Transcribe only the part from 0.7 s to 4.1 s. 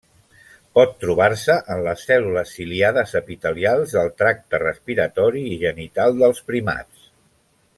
Pot trobar-se en les cèl·lules ciliades epitelials del